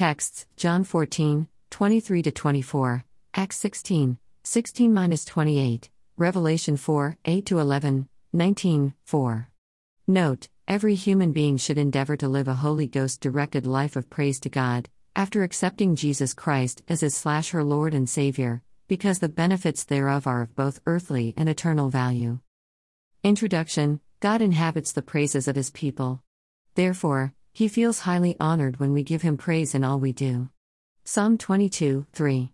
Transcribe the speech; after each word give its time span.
Texts 0.00 0.46
John 0.56 0.82
14, 0.84 1.46
23 1.68 2.22
24, 2.22 3.04
Acts 3.34 3.56
16, 3.58 4.16
16 4.42 4.94
28, 5.26 5.90
Revelation 6.16 6.78
4, 6.78 7.18
8 7.26 7.50
11, 7.50 8.08
19, 8.32 8.94
4. 9.04 9.48
Note, 10.06 10.48
every 10.66 10.94
human 10.94 11.32
being 11.32 11.58
should 11.58 11.76
endeavor 11.76 12.16
to 12.16 12.28
live 12.28 12.48
a 12.48 12.54
Holy 12.54 12.86
Ghost 12.86 13.20
directed 13.20 13.66
life 13.66 13.94
of 13.94 14.08
praise 14.08 14.40
to 14.40 14.48
God, 14.48 14.88
after 15.14 15.42
accepting 15.42 15.94
Jesus 15.94 16.32
Christ 16.32 16.80
as 16.88 17.02
his 17.02 17.14
slash 17.14 17.50
her 17.50 17.62
Lord 17.62 17.92
and 17.92 18.08
Savior, 18.08 18.62
because 18.88 19.18
the 19.18 19.28
benefits 19.28 19.84
thereof 19.84 20.26
are 20.26 20.40
of 20.40 20.56
both 20.56 20.80
earthly 20.86 21.34
and 21.36 21.46
eternal 21.46 21.90
value. 21.90 22.38
Introduction 23.22 24.00
God 24.20 24.40
inhabits 24.40 24.92
the 24.92 25.02
praises 25.02 25.46
of 25.46 25.56
his 25.56 25.68
people. 25.70 26.22
Therefore, 26.74 27.34
he 27.52 27.68
feels 27.68 28.00
highly 28.00 28.36
honored 28.38 28.78
when 28.78 28.92
we 28.92 29.02
give 29.02 29.22
him 29.22 29.36
praise 29.36 29.74
in 29.74 29.84
all 29.84 29.98
we 29.98 30.12
do. 30.12 30.48
Psalm 31.04 31.36
22, 31.36 32.06
3. 32.12 32.52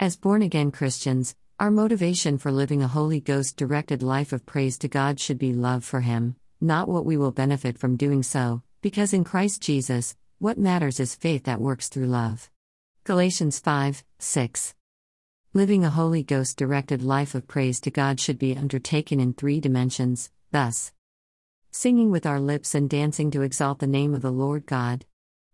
As 0.00 0.16
born 0.16 0.42
again 0.42 0.70
Christians, 0.70 1.34
our 1.60 1.70
motivation 1.70 2.38
for 2.38 2.52
living 2.52 2.82
a 2.82 2.88
Holy 2.88 3.20
Ghost 3.20 3.56
directed 3.56 4.02
life 4.02 4.32
of 4.32 4.46
praise 4.46 4.78
to 4.78 4.88
God 4.88 5.18
should 5.18 5.38
be 5.38 5.52
love 5.52 5.84
for 5.84 6.00
him, 6.00 6.36
not 6.60 6.88
what 6.88 7.04
we 7.04 7.16
will 7.16 7.32
benefit 7.32 7.78
from 7.78 7.96
doing 7.96 8.22
so, 8.22 8.62
because 8.80 9.12
in 9.12 9.24
Christ 9.24 9.60
Jesus, 9.60 10.16
what 10.38 10.58
matters 10.58 11.00
is 11.00 11.14
faith 11.14 11.44
that 11.44 11.60
works 11.60 11.88
through 11.88 12.06
love. 12.06 12.50
Galatians 13.04 13.58
5 13.58 14.04
6. 14.18 14.74
Living 15.54 15.84
a 15.84 15.90
Holy 15.90 16.22
Ghost 16.22 16.56
directed 16.58 17.02
life 17.02 17.34
of 17.34 17.48
praise 17.48 17.80
to 17.80 17.90
God 17.90 18.20
should 18.20 18.38
be 18.38 18.56
undertaken 18.56 19.18
in 19.18 19.32
three 19.32 19.60
dimensions, 19.60 20.30
thus 20.52 20.92
singing 21.70 22.10
with 22.10 22.26
our 22.26 22.40
lips 22.40 22.74
and 22.74 22.88
dancing 22.88 23.30
to 23.30 23.42
exalt 23.42 23.78
the 23.78 23.86
name 23.86 24.14
of 24.14 24.22
the 24.22 24.30
Lord 24.30 24.66
God. 24.66 25.04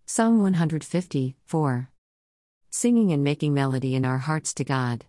Psalm 0.07 0.41
150 0.41 1.37
4. 1.45 1.91
Singing 2.71 3.13
and 3.13 3.25
making 3.25 3.55
melody 3.55 3.95
in 3.95 4.05
our 4.05 4.19
hearts 4.19 4.55
to 4.55 4.65
God. 4.65 5.05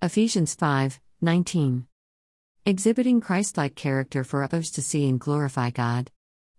Ephesians 0.00 0.54
5 0.54 1.00
19. 1.20 1.86
Exhibiting 2.66 3.20
Christ 3.20 3.56
like 3.56 3.74
character 3.74 4.24
for 4.24 4.42
others 4.42 4.70
to 4.72 4.82
see 4.82 5.08
and 5.08 5.18
glorify 5.18 5.70
God. 5.70 6.10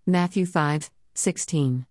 Matthew 0.05 0.45
5 0.45 0.89
16. 1.13 1.85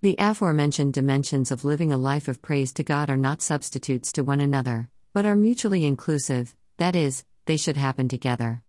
The 0.00 0.16
aforementioned 0.18 0.94
dimensions 0.94 1.50
of 1.50 1.64
living 1.64 1.92
a 1.92 1.98
life 1.98 2.28
of 2.28 2.40
praise 2.40 2.72
to 2.74 2.84
God 2.84 3.10
are 3.10 3.16
not 3.16 3.42
substitutes 3.42 4.12
to 4.12 4.24
one 4.24 4.40
another, 4.40 4.88
but 5.12 5.26
are 5.26 5.36
mutually 5.36 5.84
inclusive, 5.84 6.54
that 6.78 6.96
is, 6.96 7.24
they 7.46 7.56
should 7.56 7.76
happen 7.76 8.08
together. 8.08 8.62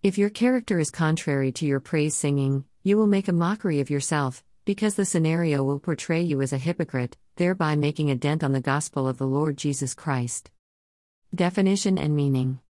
If 0.00 0.16
your 0.16 0.30
character 0.30 0.78
is 0.78 0.92
contrary 0.92 1.50
to 1.50 1.66
your 1.66 1.80
praise 1.80 2.14
singing, 2.14 2.64
you 2.84 2.96
will 2.96 3.08
make 3.08 3.26
a 3.26 3.32
mockery 3.32 3.80
of 3.80 3.90
yourself, 3.90 4.44
because 4.64 4.94
the 4.94 5.04
scenario 5.04 5.64
will 5.64 5.80
portray 5.80 6.22
you 6.22 6.40
as 6.40 6.52
a 6.52 6.58
hypocrite, 6.58 7.16
thereby 7.34 7.74
making 7.74 8.08
a 8.08 8.14
dent 8.14 8.44
on 8.44 8.52
the 8.52 8.60
gospel 8.60 9.08
of 9.08 9.18
the 9.18 9.26
Lord 9.26 9.56
Jesus 9.56 9.94
Christ. 9.94 10.52
Definition 11.34 11.98
and 11.98 12.14
meaning 12.14 12.60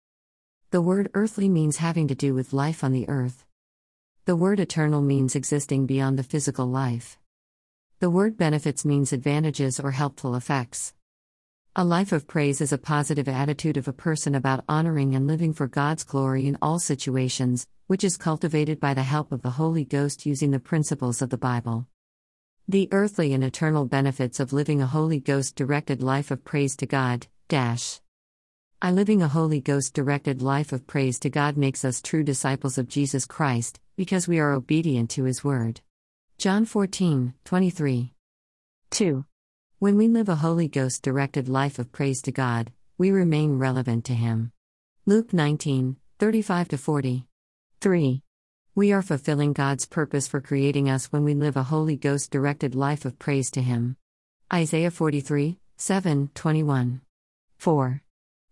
The 0.71 0.81
word 0.81 1.11
earthly 1.13 1.51
means 1.51 1.77
having 1.77 2.09
to 2.09 2.15
do 2.15 2.33
with 2.33 2.55
life 2.55 2.83
on 2.83 2.93
the 2.93 3.07
earth. 3.11 3.45
The 4.25 4.35
word 4.35 4.59
eternal 4.59 5.03
means 5.03 5.37
existing 5.37 5.85
beyond 5.85 6.19
the 6.19 6.23
physical 6.23 6.67
life. 6.67 7.19
The 7.99 8.09
word 8.09 8.39
benefits 8.39 8.87
means 8.87 9.13
advantages 9.13 9.79
or 9.79 9.91
helpful 9.91 10.35
effects. 10.35 10.95
A 11.77 11.85
life 11.85 12.13
of 12.13 12.27
praise 12.27 12.61
is 12.61 12.73
a 12.73 12.79
positive 12.79 13.29
attitude 13.29 13.77
of 13.77 13.87
a 13.87 13.93
person 13.93 14.35
about 14.35 14.65
honoring 14.69 15.15
and 15.15 15.27
living 15.27 15.53
for 15.53 15.69
God's 15.69 16.03
glory 16.03 16.47
in 16.47 16.59
all 16.61 16.81
situations, 16.81 17.67
which 17.87 18.03
is 18.03 18.17
cultivated 18.17 18.81
by 18.81 18.95
the 18.95 19.03
help 19.03 19.31
of 19.31 19.43
the 19.43 19.51
Holy 19.51 19.85
Ghost 19.85 20.27
using 20.27 20.51
the 20.51 20.59
principles 20.59 21.23
of 21.23 21.31
the 21.31 21.39
Bible. 21.39 21.87
The 22.67 22.89
earthly 22.91 23.33
and 23.33 23.45
eternal 23.45 23.87
benefits 23.87 24.41
of 24.41 24.53
living 24.53 24.83
a 24.83 24.87
Holy 24.87 25.21
Ghost 25.21 25.55
directed 25.55 26.03
life 26.03 26.31
of 26.31 26.45
praise 26.45 26.75
to 26.77 26.87
God. 26.87 27.29
Dash. 27.49 28.01
I 28.83 28.91
living 28.91 29.23
a 29.23 29.29
Holy 29.29 29.61
Ghost 29.61 29.95
directed 29.95 30.43
life 30.43 30.73
of 30.73 30.87
praise 30.87 31.19
to 31.21 31.31
God 31.31 31.57
makes 31.57 31.85
us 31.85 32.03
true 32.03 32.25
disciples 32.25 32.77
of 32.79 32.89
Jesus 32.89 33.25
Christ, 33.25 33.81
because 33.97 34.27
we 34.27 34.39
are 34.39 34.53
obedient 34.53 35.11
to 35.11 35.25
His 35.25 35.45
Word. 35.45 35.81
John 36.39 36.65
14, 36.65 37.35
23. 37.45 38.13
2. 38.91 39.25
When 39.81 39.97
we 39.97 40.09
live 40.09 40.29
a 40.29 40.35
Holy 40.35 40.67
Ghost 40.67 41.05
directed 41.05 41.49
life 41.49 41.79
of 41.79 41.93
praise 41.93 42.21
to 42.23 42.33
God, 42.33 42.73
we 42.99 43.13
remain 43.13 43.59
relevant 43.59 44.05
to 44.07 44.13
Him. 44.13 44.51
Luke 45.07 45.33
19, 45.33 45.95
35 46.19 46.69
40. 46.69 47.27
3. 47.81 48.23
We 48.75 48.93
are 48.93 49.03
fulfilling 49.03 49.53
God's 49.53 49.87
purpose 49.87 50.27
for 50.27 50.41
creating 50.41 50.91
us 50.91 51.13
when 51.13 51.23
we 51.23 51.35
live 51.35 51.57
a 51.57 51.63
Holy 51.63 51.95
Ghost 51.95 52.33
directed 52.33 52.75
life 52.75 53.05
of 53.05 53.21
praise 53.21 53.53
to 53.53 53.63
Him. 53.63 53.97
Isaiah 54.53 54.91
43, 54.91 55.61
7, 55.77 56.31
21. 56.35 57.01
4. 57.59 58.03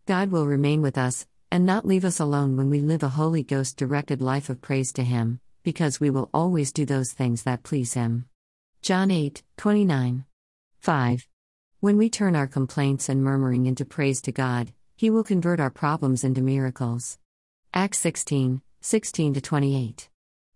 God 0.07 0.31
will 0.31 0.47
remain 0.47 0.81
with 0.81 0.97
us, 0.97 1.27
and 1.51 1.67
not 1.67 1.85
leave 1.85 2.05
us 2.05 2.21
alone 2.21 2.57
when 2.57 2.71
we 2.71 2.79
live 2.79 3.03
a 3.03 3.09
Holy 3.09 3.43
Ghost 3.43 3.77
directed 3.77 4.23
life 4.23 4.49
of 4.49 4.63
praise 4.63 4.93
to 4.93 5.03
Him 5.03 5.41
because 5.65 5.99
we 5.99 6.11
will 6.11 6.31
always 6.33 6.71
do 6.71 6.87
those 6.87 7.11
things 7.11 7.43
that 7.43 7.65
please 7.65 7.95
Him. 7.95 8.27
John 8.81 9.11
8, 9.11 9.43
29. 9.57 10.25
5. 10.81 11.27
When 11.81 11.97
we 11.97 12.09
turn 12.09 12.37
our 12.37 12.47
complaints 12.47 13.09
and 13.09 13.23
murmuring 13.23 13.67
into 13.67 13.85
praise 13.85 14.21
to 14.23 14.33
God, 14.33 14.73
He 14.97 15.11
will 15.11 15.25
convert 15.25 15.61
our 15.61 15.71
problems 15.71 16.25
into 16.25 16.41
miracles. 16.41 17.19
Acts 17.75 17.99
16, 17.99 18.63
16 18.81 19.35
28. 19.35 20.09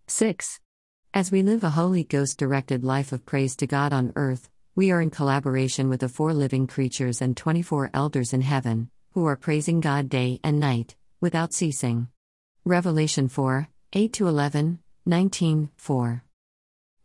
6. 0.06 0.60
As 1.12 1.30
we 1.32 1.42
live 1.42 1.64
a 1.64 1.70
Holy 1.70 2.04
Ghost 2.04 2.38
directed 2.38 2.84
life 2.84 3.12
of 3.12 3.26
praise 3.26 3.56
to 3.56 3.66
God 3.66 3.92
on 3.92 4.12
earth, 4.16 4.48
we 4.74 4.90
are 4.90 5.00
in 5.00 5.10
collaboration 5.10 5.88
with 5.88 6.00
the 6.00 6.08
four 6.08 6.32
living 6.32 6.66
creatures 6.66 7.20
and 7.20 7.36
24 7.36 7.90
elders 7.92 8.32
in 8.32 8.40
heaven, 8.40 8.90
who 9.12 9.26
are 9.26 9.36
praising 9.36 9.80
God 9.80 10.08
day 10.08 10.40
and 10.44 10.60
night, 10.60 10.96
without 11.20 11.52
ceasing. 11.52 12.08
Revelation 12.64 13.28
4 13.28 13.68
8 13.92 14.20
11, 14.20 14.78
19 15.04 15.70
4. 15.76 16.24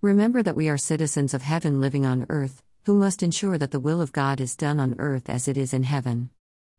Remember 0.01 0.43
that 0.43 0.55
we 0.55 0.69
are 0.69 0.77
citizens 0.77 1.33
of 1.33 1.41
heaven 1.41 1.81
living 1.81 2.05
on 2.05 2.27
earth, 2.29 2.61
who 2.85 2.93
must 2.93 3.23
ensure 3.23 3.57
that 3.57 3.71
the 3.71 3.79
will 3.79 3.99
of 3.99 4.11
God 4.11 4.39
is 4.39 4.55
done 4.55 4.79
on 4.79 4.95
earth 4.99 5.27
as 5.27 5.47
it 5.47 5.57
is 5.57 5.73
in 5.73 5.83
heaven. 5.83 6.29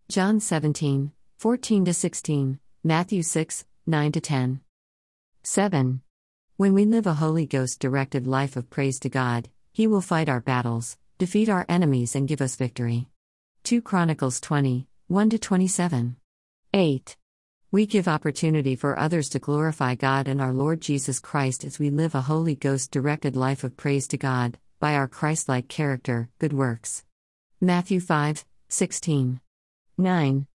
John 0.09 0.39
17, 0.39 1.11
14 1.39 1.93
16, 1.93 2.61
Matthew 2.85 3.23
6, 3.23 3.65
9 3.87 4.13
10. 4.13 4.61
7. 5.43 6.01
When 6.57 6.75
we 6.75 6.85
live 6.85 7.09
a 7.09 7.15
Holy 7.15 7.45
Ghost 7.45 7.81
directed 7.81 8.27
life 8.27 8.57
of 8.57 8.71
praise 8.71 9.01
to 9.01 9.09
God, 9.09 9.49
He 9.73 9.89
will 9.89 10.01
fight 10.01 10.29
our 10.29 10.41
battles, 10.41 10.97
defeat 11.19 11.49
our 11.49 11.67
enemies, 11.69 12.15
and 12.15 12.29
give 12.29 12.41
us 12.41 12.55
victory. 12.55 13.09
2 13.65 13.83
Chronicles 13.83 14.41
20, 14.41 14.87
1 15.09 15.31
27. 15.31 16.17
8. 16.73 17.17
We 17.73 17.85
give 17.85 18.07
opportunity 18.07 18.77
for 18.77 18.97
others 18.97 19.29
to 19.31 19.41
glorify 19.41 19.97
God 19.97 20.29
and 20.29 20.41
our 20.41 20.53
Lord 20.53 20.81
Jesus 20.81 21.19
Christ 21.19 21.65
as 21.65 21.81
we 21.81 21.91
live 21.91 22.15
a 22.15 22.21
Holy 22.21 22.55
Ghost 22.55 22.93
directed 22.93 23.35
life 23.35 23.65
of 23.65 23.77
praise 23.77 24.07
to 24.09 24.17
God, 24.17 24.57
by 24.79 24.95
our 24.95 25.09
Christ 25.09 25.49
like 25.49 25.69
character, 25.69 26.29
good 26.39 26.53
works. 26.53 27.05
Matthew 27.61 28.01
5 28.01 28.45
16. 28.69 29.41
9. 29.99 30.47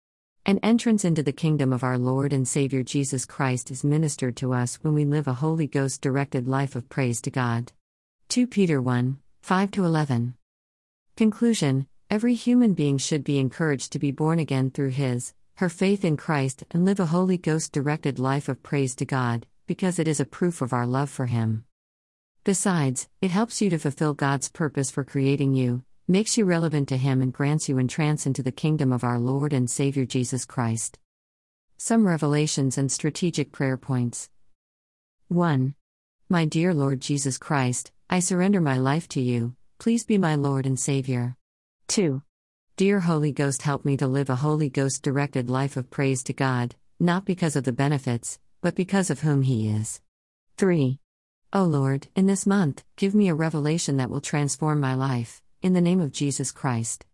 An 0.46 0.60
entrance 0.64 1.06
into 1.06 1.24
the 1.24 1.32
kingdom 1.32 1.72
of 1.74 1.84
our 1.84 1.98
Lord 1.98 2.34
and 2.34 2.48
Savior 2.48 2.84
Jesus 2.84 3.26
Christ 3.26 3.72
is 3.72 3.84
ministered 3.84 4.36
to 4.38 4.54
us 4.54 4.76
when 4.82 4.94
we 4.94 5.06
live 5.06 5.28
a 5.28 5.34
Holy 5.34 5.68
Ghost 5.68 6.02
directed 6.02 6.48
life 6.48 6.76
of 6.76 6.90
praise 6.90 7.22
to 7.22 7.32
God. 7.32 7.72
2 8.30 8.48
Peter 8.48 8.82
1 8.82 9.18
5 9.42 9.70
11. 9.78 10.36
Conclusion 11.16 11.88
Every 12.10 12.34
human 12.34 12.74
being 12.74 12.98
should 12.98 13.24
be 13.24 13.40
encouraged 13.40 13.92
to 13.94 14.00
be 14.00 14.12
born 14.12 14.40
again 14.40 14.70
through 14.70 14.90
his, 14.90 15.34
her 15.56 15.70
faith 15.70 16.04
in 16.04 16.18
Christ 16.18 16.64
and 16.72 16.86
live 16.86 17.00
a 17.00 17.06
Holy 17.06 17.38
Ghost 17.38 17.72
directed 17.72 18.20
life 18.20 18.50
of 18.50 18.64
praise 18.64 18.96
to 18.96 19.06
God, 19.06 19.46
because 19.68 20.00
it 20.00 20.08
is 20.08 20.20
a 20.20 20.26
proof 20.26 20.62
of 20.62 20.74
our 20.74 20.86
love 20.86 21.10
for 21.10 21.28
Him. 21.28 21.66
Besides, 22.44 23.08
it 23.22 23.30
helps 23.30 23.62
you 23.62 23.70
to 23.70 23.78
fulfill 23.78 24.16
God's 24.16 24.50
purpose 24.50 24.90
for 24.90 25.04
creating 25.04 25.54
you, 25.54 25.84
makes 26.08 26.40
you 26.40 26.46
relevant 26.46 26.90
to 26.90 26.98
Him, 26.98 27.22
and 27.22 27.32
grants 27.32 27.70
you 27.70 27.78
entrance 27.78 28.26
into 28.26 28.42
the 28.42 28.52
kingdom 28.52 28.92
of 28.92 29.04
our 29.04 29.20
Lord 29.20 29.54
and 29.54 29.70
Savior 29.70 30.06
Jesus 30.08 30.44
Christ. 30.44 30.98
Some 31.78 32.08
revelations 32.08 32.80
and 32.80 32.92
strategic 32.92 33.52
prayer 33.52 33.78
points. 33.78 34.32
1. 35.28 35.76
My 36.30 36.46
dear 36.46 36.74
Lord 36.74 37.00
Jesus 37.00 37.38
Christ, 37.38 37.92
I 38.10 38.20
surrender 38.20 38.60
my 38.60 38.78
life 38.78 39.08
to 39.10 39.22
you, 39.22 39.56
please 39.78 40.04
be 40.04 40.18
my 40.18 40.34
Lord 40.34 40.66
and 40.66 40.80
Savior. 40.80 41.38
2. 41.90 42.24
Dear 42.76 43.02
Holy 43.02 43.32
Ghost, 43.32 43.62
help 43.62 43.86
me 43.86 43.98
to 43.98 44.08
live 44.08 44.32
a 44.32 44.36
Holy 44.36 44.70
Ghost 44.70 45.04
directed 45.04 45.48
life 45.48 45.78
of 45.78 45.92
praise 45.92 46.24
to 46.24 46.34
God, 46.34 46.74
not 47.00 47.24
because 47.24 47.56
of 47.56 47.66
the 47.66 47.72
benefits, 47.72 48.40
but 48.62 48.74
because 48.74 49.12
of 49.12 49.20
whom 49.20 49.44
He 49.44 49.70
is. 49.70 50.02
3. 50.58 51.01
O 51.54 51.66
Lord, 51.66 52.08
in 52.16 52.28
this 52.28 52.48
month, 52.48 52.82
give 52.96 53.14
me 53.14 53.28
a 53.28 53.36
revelation 53.36 53.98
that 53.98 54.10
will 54.10 54.22
transform 54.22 54.80
my 54.80 54.94
life, 54.94 55.42
in 55.62 55.74
the 55.74 55.82
name 55.82 56.00
of 56.00 56.14
Jesus 56.14 56.50
Christ. 56.50 57.06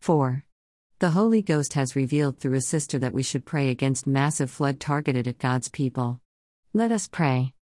4. 0.00 0.44
The 0.98 1.10
Holy 1.10 1.40
Ghost 1.40 1.72
has 1.72 1.96
revealed 1.96 2.38
through 2.38 2.52
a 2.52 2.60
sister 2.60 2.98
that 2.98 3.14
we 3.14 3.22
should 3.22 3.46
pray 3.46 3.70
against 3.70 4.06
massive 4.06 4.50
flood 4.50 4.78
targeted 4.78 5.26
at 5.26 5.38
God's 5.38 5.70
people. 5.70 6.20
Let 6.74 6.92
us 6.92 7.08
pray. 7.08 7.54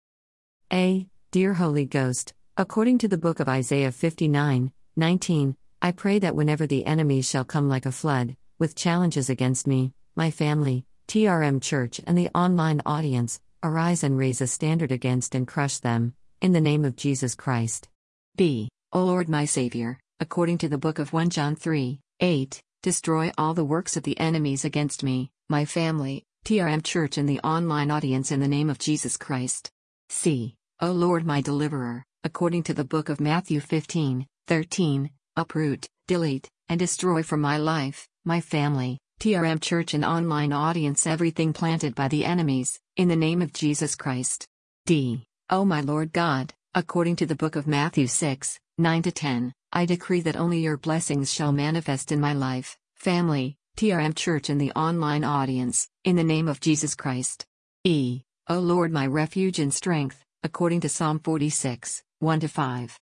A. 0.73 1.07
Dear 1.31 1.55
Holy 1.55 1.85
Ghost, 1.85 2.35
according 2.57 2.99
to 2.99 3.09
the 3.09 3.19
book 3.19 3.39
of 3.39 3.49
Isaiah 3.49 3.93
59, 3.93 4.73
19. 4.97 5.57
I 5.81 5.93
pray 5.93 6.19
that 6.19 6.35
whenever 6.35 6.67
the 6.67 6.87
enemies 6.87 7.31
shall 7.31 7.45
come 7.45 7.69
like 7.69 7.87
a 7.87 7.93
flood, 7.93 8.37
with 8.59 8.75
challenges 8.75 9.31
against 9.31 9.69
me, 9.69 9.93
my 10.17 10.33
family, 10.33 10.87
TRM 11.07 11.63
Church, 11.63 12.01
and 12.05 12.19
the 12.19 12.31
online 12.35 12.83
audience, 12.85 13.39
arise 13.67 14.05
and 14.05 14.17
raise 14.17 14.41
a 14.41 14.47
standard 14.47 14.93
against 14.93 15.35
and 15.35 15.47
crush 15.47 15.79
them, 15.79 16.15
in 16.41 16.53
the 16.53 16.61
name 16.61 16.85
of 16.85 16.95
Jesus 16.95 17.35
Christ. 17.35 17.89
B. 18.37 18.69
O 18.93 19.05
Lord 19.05 19.29
my 19.29 19.45
Savior, 19.45 19.99
according 20.21 20.59
to 20.59 20.69
the 20.69 20.79
book 20.79 21.01
of 21.01 21.13
1 21.13 21.31
John 21.31 21.57
3 21.57 21.99
8, 22.21 22.63
destroy 22.83 23.33
all 23.37 23.55
the 23.55 23.65
works 23.65 23.97
of 23.97 24.05
the 24.05 24.19
enemies 24.21 24.65
against 24.65 25.03
me, 25.03 25.31
my 25.49 25.65
family, 25.65 26.23
TRM 26.45 26.85
Church, 26.85 27.19
and 27.19 27.29
the 27.29 27.41
online 27.41 27.91
audience 27.91 28.31
in 28.31 28.39
the 28.39 28.47
name 28.47 28.71
of 28.71 28.79
Jesus 28.79 29.17
Christ. 29.17 29.69
C. 30.11 30.55
O 30.81 30.93
Lord 30.93 31.27
my 31.27 31.41
Deliverer, 31.41 32.05
according 32.23 32.63
to 32.65 32.75
the 32.75 32.85
book 32.85 33.09
of 33.09 33.21
Matthew 33.21 33.59
15 33.59 34.27
13, 34.47 35.11
uproot, 35.37 35.89
delete, 36.07 36.49
and 36.69 36.79
destroy 36.79 37.25
from 37.25 37.41
my 37.41 37.57
life, 37.57 38.07
my 38.25 38.41
family, 38.41 39.01
TRM 39.21 39.63
Church, 39.63 39.95
and 39.95 40.05
online 40.05 40.53
audience 40.53 41.07
everything 41.07 41.53
planted 41.53 41.95
by 41.95 42.09
the 42.09 42.25
enemies, 42.25 42.79
in 42.97 43.09
the 43.09 43.17
name 43.17 43.41
of 43.41 43.53
Jesus 43.53 43.95
Christ. 43.95 44.47
D. 44.85 45.25
O 45.49 45.65
my 45.65 45.81
Lord 45.81 46.13
God, 46.13 46.53
according 46.75 47.17
to 47.17 47.27
the 47.27 47.35
book 47.35 47.57
of 47.57 47.67
Matthew 47.67 48.09
6 48.09 48.59
9 48.77 49.03
10, 49.03 49.53
I 49.73 49.87
decree 49.87 50.21
that 50.21 50.37
only 50.37 50.61
your 50.61 50.77
blessings 50.77 51.33
shall 51.33 51.51
manifest 51.51 52.13
in 52.13 52.21
my 52.21 52.35
life, 52.35 52.77
family, 52.95 53.57
TRM 53.79 54.15
Church, 54.15 54.51
and 54.51 54.61
the 54.61 54.73
online 54.73 55.25
audience, 55.25 55.89
in 56.05 56.17
the 56.17 56.25
name 56.25 56.47
of 56.47 56.61
Jesus 56.61 56.95
Christ. 56.95 57.47
E. 57.85 58.23
O 58.49 58.59
Lord, 58.59 58.93
my 58.93 59.07
refuge 59.07 59.59
and 59.59 59.73
strength, 59.73 60.25
according 60.43 60.81
to 60.81 60.91
Psalm 60.91 61.21
46 61.21 62.03
1 62.19 62.41
5. 62.41 63.01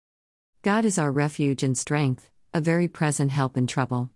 God 0.61 0.85
is 0.85 0.97
our 0.97 1.11
refuge 1.11 1.63
and 1.63 1.77
strength, 1.77 2.29
a 2.53 2.61
very 2.61 2.87
present 2.87 3.31
help 3.31 3.57
in 3.57 3.67
trouble. 3.67 4.09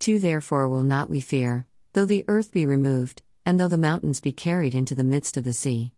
2 0.00 0.18
Therefore 0.18 0.66
will 0.66 0.82
not 0.82 1.10
we 1.10 1.20
fear, 1.20 1.66
though 1.92 2.06
the 2.06 2.24
earth 2.26 2.52
be 2.52 2.64
removed, 2.64 3.20
and 3.44 3.60
though 3.60 3.68
the 3.68 3.76
mountains 3.76 4.18
be 4.18 4.32
carried 4.32 4.74
into 4.74 4.94
the 4.94 5.04
midst 5.04 5.36
of 5.36 5.44
the 5.44 5.52
sea. 5.52 5.92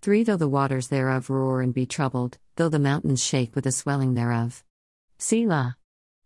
3 0.00 0.22
Though 0.22 0.38
the 0.38 0.48
waters 0.48 0.88
thereof 0.88 1.28
roar 1.28 1.60
and 1.60 1.74
be 1.74 1.84
troubled, 1.84 2.38
though 2.56 2.70
the 2.70 2.78
mountains 2.78 3.22
shake 3.22 3.54
with 3.54 3.64
the 3.64 3.72
swelling 3.72 4.14
thereof. 4.14 4.64
Selah. 5.18 5.76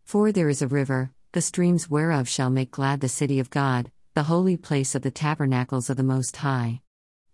4 0.04 0.30
There 0.30 0.48
is 0.48 0.62
a 0.62 0.68
river, 0.68 1.10
the 1.32 1.40
streams 1.40 1.90
whereof 1.90 2.28
shall 2.28 2.50
make 2.50 2.70
glad 2.70 3.00
the 3.00 3.08
city 3.08 3.40
of 3.40 3.50
God, 3.50 3.90
the 4.14 4.24
holy 4.24 4.56
place 4.56 4.94
of 4.94 5.02
the 5.02 5.10
tabernacles 5.10 5.90
of 5.90 5.96
the 5.96 6.04
Most 6.04 6.36
High. 6.36 6.82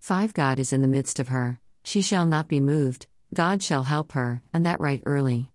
5 0.00 0.32
God 0.32 0.58
is 0.58 0.72
in 0.72 0.80
the 0.80 0.88
midst 0.88 1.20
of 1.20 1.28
her, 1.28 1.60
she 1.84 2.00
shall 2.00 2.24
not 2.24 2.48
be 2.48 2.58
moved, 2.58 3.06
God 3.34 3.62
shall 3.62 3.82
help 3.82 4.12
her, 4.12 4.40
and 4.50 4.64
that 4.64 4.80
right 4.80 5.02
early. 5.04 5.50